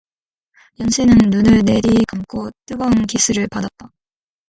영신은 0.79 1.29
눈을 1.29 1.61
내리감고 1.63 2.49
뜨거운 2.65 3.05
키스를 3.05 3.47
받았다. 3.51 3.91